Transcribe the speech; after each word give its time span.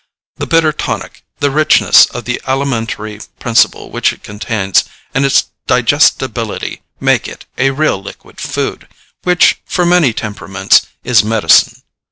The 0.37 0.47
bitter 0.47 0.73
tonic, 0.73 1.21
the 1.41 1.51
richness 1.51 2.07
of 2.07 2.25
the 2.25 2.41
alimentary 2.47 3.19
principle 3.39 3.91
which 3.91 4.11
it 4.11 4.23
contains, 4.23 4.83
and 5.13 5.23
its 5.23 5.51
digestibility 5.67 6.81
make 6.99 7.27
it 7.27 7.45
a 7.55 7.69
real 7.69 8.01
liquid 8.01 8.41
food, 8.41 8.87
which, 9.21 9.61
for 9.63 9.85
many 9.85 10.11
temperaments, 10.11 10.87
is 11.03 11.23
medicine. 11.23 11.83